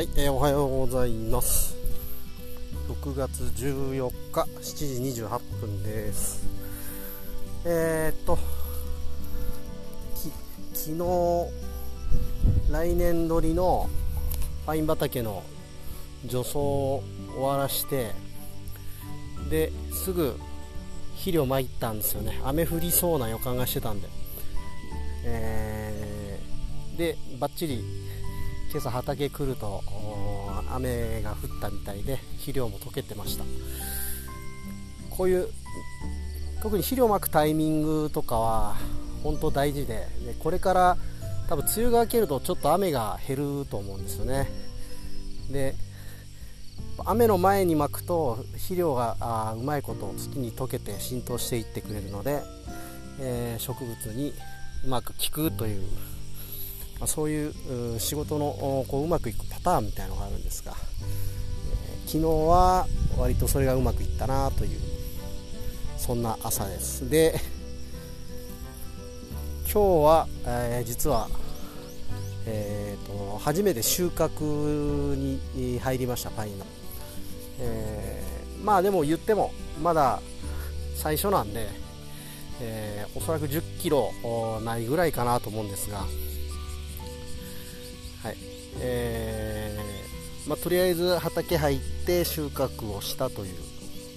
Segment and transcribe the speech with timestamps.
[0.00, 1.76] はい、えー、おはようございます。
[2.88, 6.42] 6月14日7時28分です。
[7.66, 8.38] えー、っと
[10.72, 13.90] 昨日来年度りの
[14.64, 15.42] パイン畑の
[16.24, 17.02] 除草を
[17.34, 18.12] 終わらして
[19.50, 20.34] ですぐ
[21.16, 22.40] 肥料まいたんですよね。
[22.42, 24.08] 雨降りそうな予感がしてたんで、
[25.26, 27.84] えー、でバッチリ
[28.70, 29.82] 今朝畑来ると
[30.72, 33.44] 雨が降ったみたいで肥料も溶けてました。
[35.10, 35.48] こういう
[36.62, 38.76] 特に肥料をまくタイミングとかは
[39.22, 40.96] 本当大事ででこれから
[41.48, 44.48] 多分梅雨が明けるとちょっと雨が減ると思うんですよね。
[45.50, 45.74] で
[47.04, 52.42] 雨の前にまくと肥料があうまいこと土に溶けて浸透していってくれるので、
[53.18, 54.32] えー、植物に
[54.84, 55.82] うまく効くという
[57.00, 62.86] まあ、そういう仕事のこううまくいくパターンみたいなのがあるんですが、えー、昨日は
[63.18, 64.80] 割とそれがうまくいったなという
[65.96, 67.08] そんな朝です。
[67.08, 67.40] で
[69.72, 71.28] 今日は、えー、実は、
[72.44, 76.66] えーと、初めて収穫に入りましたパインの、
[77.60, 80.20] えー、まあでも言ってもまだ
[80.96, 81.68] 最初なんで、
[82.60, 84.10] えー、おそらく1 0キロ
[84.64, 86.00] ないぐらいかなと思うんですが
[88.22, 88.36] はい。
[88.80, 93.70] えーまあ、とりあえず畑入って収穫をしたという。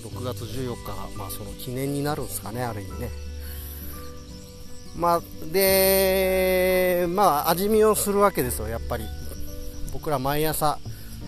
[0.03, 3.09] 6月14日が、まあ、その記念になるんですかねある意味ね。
[4.95, 9.05] まあ、で、まあ、味見をするわけですよ、やっぱり。
[9.91, 10.77] 僕ら毎朝、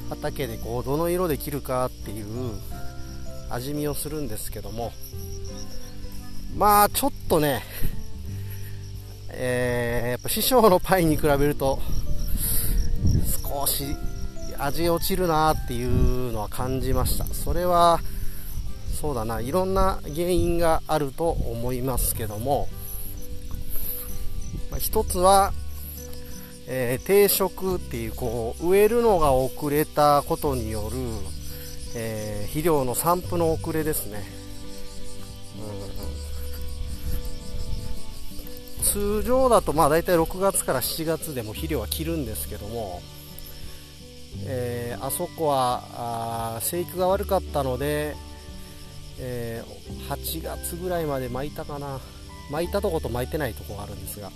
[0.10, 2.26] 畑でこう、どの色で切るかっていう
[3.50, 4.92] 味見をするんですけども、
[6.56, 7.64] まあ、ちょっとね、
[9.30, 11.80] えー、やっぱ師匠のパイに比べると、
[13.44, 13.96] 少し
[14.58, 17.26] 味落ちるなっていうのは感じました。
[17.26, 18.00] それは
[19.00, 19.42] そうだな。
[19.42, 22.68] いろんな原因があると思いますけども、
[24.72, 25.54] まあ、一つは、
[26.68, 30.98] えー、定食っていうこう植えるのが遅れたことによる、
[31.96, 34.24] えー、肥料の散布の遅れですね、
[38.96, 43.02] 通常だとまあ大体6月から7月でも肥料は切るんですけども
[44.46, 48.16] えー、あそこはあ生育が悪かったので、
[49.20, 52.00] えー、8月ぐらいまで巻いたかな。
[52.52, 54.30] 巻いたとこと巻いてないとこがあるんですが。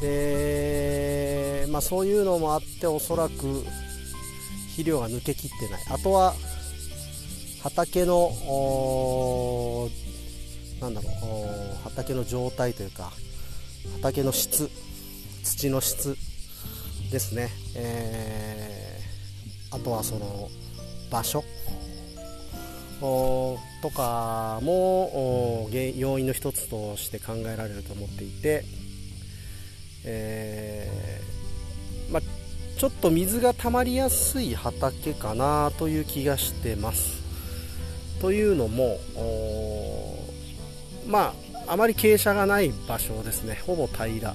[0.00, 3.64] で、まあ、そういうのもあっておそらく
[4.70, 5.82] 肥料が抜けきってない。
[5.90, 6.34] あとは
[7.62, 8.32] 畑の
[12.08, 13.12] 畑の状態というか
[13.96, 14.70] 畑の質
[15.42, 16.16] 土の質
[17.10, 20.48] ですね、えー、あとはその
[21.10, 21.44] 場所
[23.00, 28.64] とかも要因の一つとして考えられると思っていて、
[30.04, 37.18] えー、まちょっと水が溜まりやすい畑かなという気がしてます。
[38.20, 38.98] というのも
[41.06, 43.60] まああまり傾斜がない場所ですね。
[43.66, 44.34] ほぼ平ら。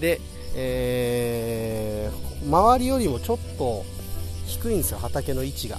[0.00, 0.20] で、
[0.54, 3.84] えー、周りよりもちょっと
[4.46, 4.98] 低いんですよ。
[4.98, 5.78] 畑の位置が。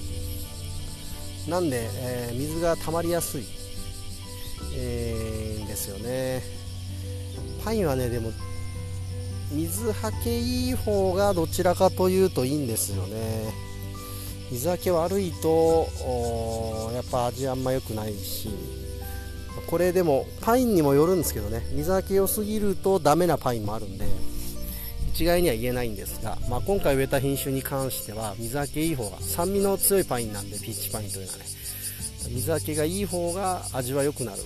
[1.48, 3.44] なんで、えー、水が溜まりやすい、
[4.76, 6.42] えー、ですよね。
[7.64, 8.30] パインはねでも
[9.50, 13.52] 水はけいい方がどちらかというといいんですよね。
[14.50, 15.88] 水はけ悪いと
[16.94, 18.48] やっぱ味あんま良くないし。
[19.66, 21.66] これでもパインにもよるんですけどね。
[21.72, 24.04] 水はけ良すぎるとダメなパインもあるんで
[25.14, 31.44] 一概には言えないんですが、まあ、今回植えた品種に関しては水はけいい方が酸味の強いパインなんでピーチパインというのはね。
[32.30, 34.38] 水はけがいい方が味は良くなる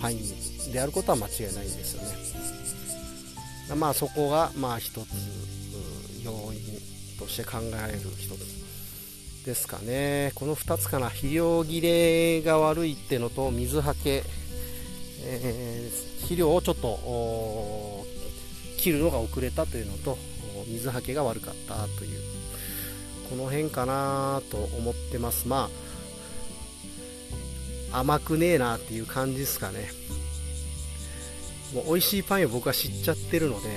[0.00, 2.02] パインであることは間違いないんですよ
[3.74, 3.76] ね。
[3.76, 5.06] まあそこがまあ一つ
[6.24, 6.60] 要因
[7.18, 8.69] として考えられる一つ。
[9.44, 10.32] ですかね。
[10.34, 11.08] この2つかな。
[11.08, 14.22] 肥料切れが悪いってのと水はけ、
[15.22, 18.04] えー、肥料をちょっと
[18.78, 20.16] 切るのが遅れたというのと
[20.66, 22.20] 水はけが悪かったという。
[23.28, 25.46] この辺かなと思ってます。
[25.46, 25.70] ま
[27.92, 29.90] あ甘くねえなっていう感じですかね。
[31.74, 33.68] もう美味しいパンを僕は知っちゃってるので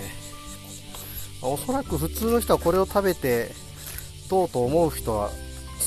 [1.42, 3.52] おそらく普通の人はこれを食べて
[4.30, 5.30] どうと思う人は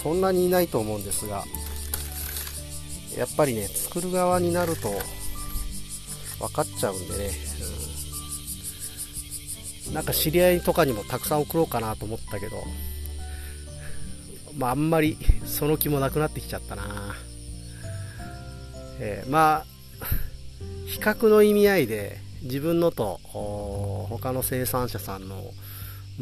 [0.07, 1.43] そんなにいないと思うんですが
[3.19, 4.93] やっぱりね作る側になると
[6.39, 7.31] 分かっちゃうんでね、
[9.89, 9.95] うん。
[9.95, 12.63] なんか知り合いとかにもたくさん送ろうかなと思ったけど
[14.57, 16.85] まああんまりその気もなくなってきちゃったな。
[19.01, 20.07] えー、まあ
[20.87, 23.19] 比較の意味合いで自分のと
[24.09, 25.51] 他の生産者さんの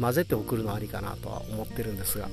[0.01, 2.29] 混ぜて送るのありかなとは思ってるんですが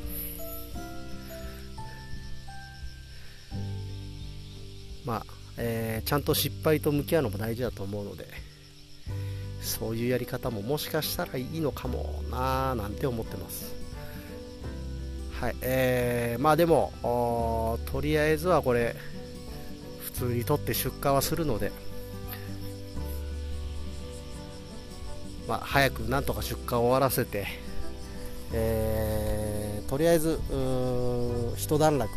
[5.04, 5.26] まあ、
[5.56, 8.26] えー、ちゃんと失敗と向き合うのも大事だと思うので
[9.60, 13.74] そういうやり方ももしかしたらいいのかもなーなんて思ってます。
[15.40, 18.94] はいえー、まあでもとりあえずはこれ
[20.00, 21.72] 普通に取って出荷はするので
[25.48, 27.46] まあ、早くなんとか出荷を終わらせて、
[28.52, 29.21] えー、
[29.92, 30.40] とりあえず
[31.58, 32.10] 一段落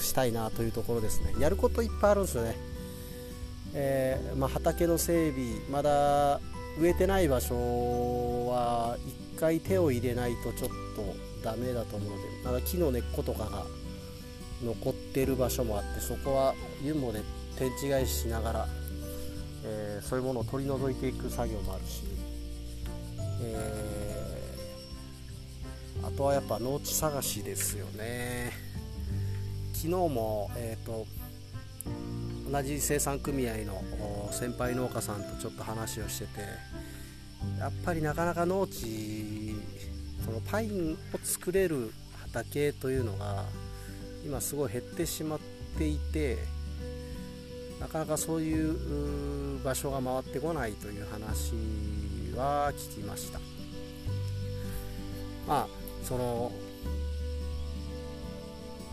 [0.00, 1.32] したいなというところですね。
[1.38, 2.56] やることいっぱいあるんですよね、
[3.74, 6.40] えー、まあ、畑の整備まだ
[6.80, 7.54] 植えてない場所
[8.48, 8.96] は
[9.36, 11.14] 1回手を入れないとちょっと
[11.44, 13.66] ダメだと思うのでまだ木の根っことかが
[14.64, 17.20] 残ってる場所もあってそこはユンボで
[17.56, 18.68] 天地返ししながら、
[19.64, 22.02] えー、そういうものを取り除いていく作業もあるし
[23.44, 24.11] えー、
[26.02, 28.52] あとはやっぱ農地探しですよね。
[29.72, 31.06] 昨日も、えーと、
[32.50, 33.82] 同じ生産組合の
[34.30, 36.40] 先輩農家さんとちょっと話をしてて
[37.58, 39.56] やっぱりなかなか農地
[40.24, 43.44] そのパインを作れる畑というのが
[44.24, 45.38] 今すごい減ってしまっ
[45.76, 46.38] ていて
[47.80, 51.54] なかなかそういう場所が回ってこないという話
[52.36, 53.40] は聞きました。
[55.48, 56.52] まあその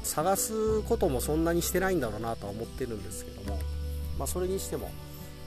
[0.03, 3.59] 探すこともそんなにしてないんだろうなとは思ってるんですけども、
[4.17, 4.89] まあ、それにしても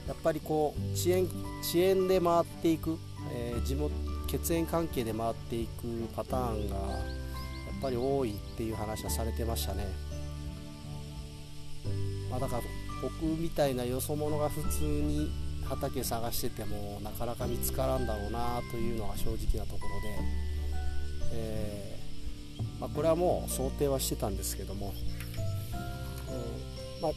[0.07, 1.29] やっぱりこう遅延
[1.61, 2.99] 遅延で回っていく、
[3.33, 3.93] えー、地元
[4.27, 6.83] 血縁関係で回っていくパターンがや
[7.79, 9.87] っぱり多いっていう話はされてましたね、
[12.31, 12.63] まあ、だから
[13.03, 15.31] 僕みたいなよそ者が普通に
[15.65, 20.52] 畑探しててもなかなか見つからんだろうなというのが正直なところで、
[21.33, 24.93] えー、まあ、これはもう想定はしてたんですけども、
[26.29, 27.13] うんまあ、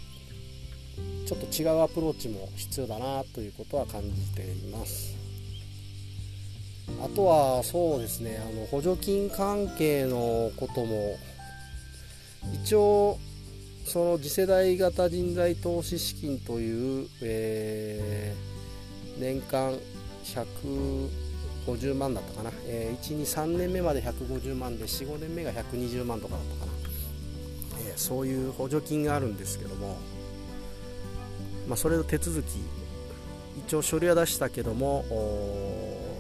[1.26, 5.16] ちょっと違うアプローチも必要だなということは感じています。
[7.04, 11.18] あとはそうですねあの補助金関係のことも
[12.64, 13.18] 一応
[13.86, 19.78] その次世代型人材投資資金という、えー、年間
[21.66, 26.72] 150万だったかな、えー、1、2、3年目まで150万で4、5年目が120万とかだったかな、
[27.90, 29.98] えー、そういう補助金があるんですけども、
[31.68, 32.60] まあ、それの手続き
[33.58, 35.06] 一応書類は出したけども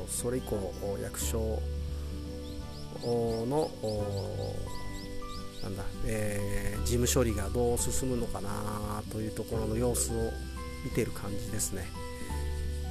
[0.07, 1.59] それ以降役所
[3.03, 3.69] の
[5.63, 10.31] なんだ、えー、事務処理がどう進むのかなというところの様子を
[10.83, 11.87] 見てる感じですね。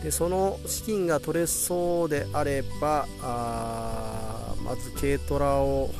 [0.02, 5.91] でその資金が取れそうであればあまず軽トラを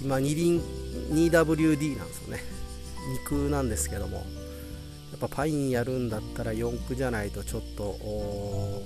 [0.00, 0.60] 今二輪
[1.10, 2.42] 2WD なんですよね。
[3.26, 4.24] 2空なんですけども。
[5.10, 7.96] やっぱパインやるんだったら4駆じゃないとちょっと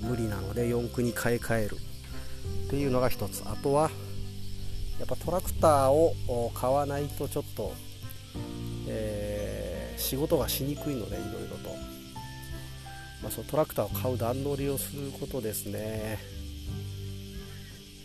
[0.01, 1.77] 無理なので4駆に買い替える。
[2.67, 3.43] っていうのが一つ。
[3.45, 3.91] あとは
[4.99, 7.73] やっぱトラクターを買わないとちょっと、
[8.87, 11.75] えー、仕事がしにくいのでいろいろと、
[13.23, 16.19] まあ、そのトラクターを買う段取りをすることですね、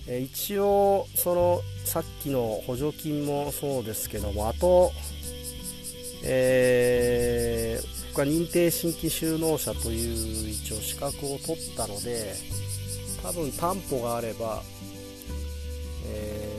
[0.07, 4.93] え、一応そのさっきの補助金もそうですけどもあと、
[6.25, 12.35] えー、僕は認定新規就農者という一応資格を取ったので
[13.23, 14.63] 多分担保があれば、
[16.07, 16.59] えー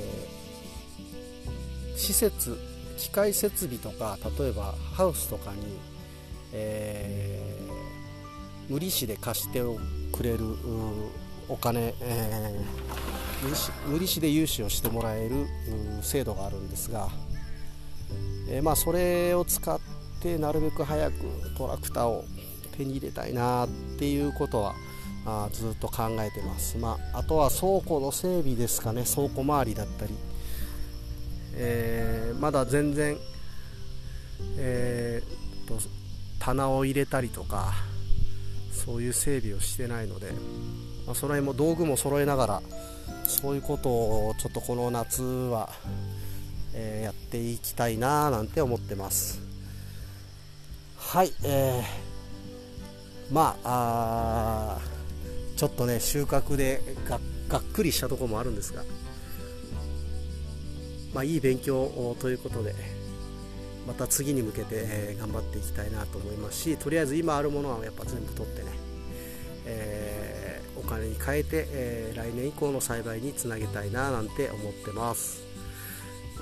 [1.99, 2.57] 施設
[2.97, 5.57] 機械設備とか例えばハウスとかに、
[6.53, 6.88] え
[8.69, 9.61] 無利子で貸して
[10.11, 10.39] くれる
[11.47, 15.47] お金、えー、無利子で融資をしてもらえる
[16.01, 17.09] 制度があるんですが、
[18.47, 19.79] えー、まあ、それを使っ
[20.21, 21.13] てなるべく早く
[21.57, 22.25] トラクターを
[22.77, 24.75] 手に入れたいなっていうことは
[25.25, 29.03] あずっと考えてます、まあ、あとは倉庫の整備ですかね。
[29.03, 30.13] 倉庫周りだったり。
[31.61, 33.17] えー、まだ全然、
[34.57, 35.77] えー、と
[36.39, 37.73] 棚を入れたりとか
[38.85, 40.31] そういう整備をしてないので、
[41.05, 42.61] まあ、その辺も道具も揃えながら
[43.25, 45.69] そういうことをちょっとこの夏は、
[46.73, 49.41] えー、やっていきたいななんて思ってます。
[50.97, 54.77] はい、えー、まあ
[55.55, 57.19] ちょっとね収穫でが
[57.49, 58.83] がっくりしたところもあるんですが、
[61.13, 62.75] まあ、いい勉強ということで
[63.87, 68.67] また次に向けて、え頑張っていきたいなと思いますしとりあえず今あるものはやっぱ全部取ってね、
[69.65, 75.47] えー、お金に変えて、えー、来年以降の栽培につなげたいななんて思ってます。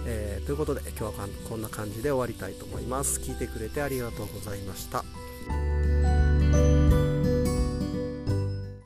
[0.05, 3.19] えー、ということで今日はこんな感じで終わりたいと思います。
[3.19, 5.03] 聞いてくれてありがとうございました。